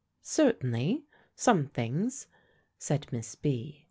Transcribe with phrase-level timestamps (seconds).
[0.23, 1.05] "Certainly;
[1.35, 2.25] some things,"
[2.79, 3.79] said Miss B.